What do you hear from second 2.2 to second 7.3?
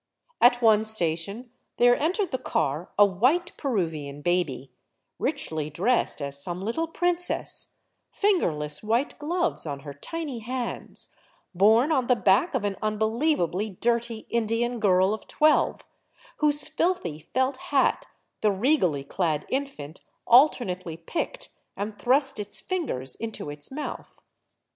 the car a white Peruvian baby, richly dressed as some little prin j